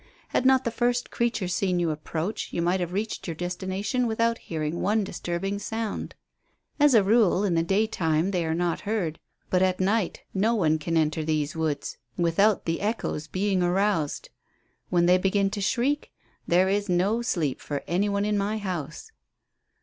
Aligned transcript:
Had 0.29 0.47
not 0.47 0.63
the 0.63 0.71
first 0.71 1.11
creature 1.11 1.47
seen 1.47 1.79
you 1.79 1.91
approach 1.91 2.51
you 2.51 2.59
might 2.59 2.79
have 2.79 2.91
reached 2.91 3.27
your 3.27 3.35
destination 3.35 4.07
without 4.07 4.39
hearing 4.39 4.81
one 4.81 5.03
disturbing 5.03 5.59
sound. 5.59 6.15
As 6.79 6.95
a 6.95 7.03
rule, 7.03 7.43
in 7.43 7.53
the 7.53 7.61
daytime, 7.61 8.31
they 8.31 8.43
are 8.43 8.55
not 8.55 8.79
heard, 8.79 9.19
but 9.51 9.61
at 9.61 9.79
night 9.79 10.23
no 10.33 10.55
one 10.55 10.79
can 10.79 10.97
enter 10.97 11.23
these 11.23 11.55
woods 11.55 11.99
without 12.17 12.65
the 12.65 12.81
echoes 12.81 13.27
being 13.27 13.61
aroused. 13.61 14.31
When 14.89 15.05
they 15.05 15.19
begin 15.19 15.51
to 15.51 15.61
shriek 15.61 16.11
there 16.47 16.67
is 16.67 16.89
no 16.89 17.21
sleep 17.21 17.61
for 17.61 17.83
any 17.85 18.09
one 18.09 18.25
in 18.25 18.39
my 18.39 18.57
house." 18.57 19.11